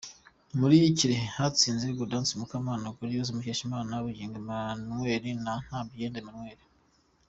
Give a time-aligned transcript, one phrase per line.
[0.59, 6.59] Muri Kirehe hatsinze Gaudence Mukama, Gloriose Mukeshimana, Bugingo Emmanuel na Ntabyera Emmanuel.